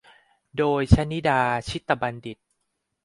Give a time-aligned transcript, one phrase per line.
[0.57, 2.47] โดย ชนิดา ชิตบัณฑิตย์